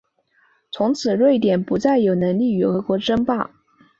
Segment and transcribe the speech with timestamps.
[0.71, 3.51] 从此瑞典不再有能力与俄国争霸。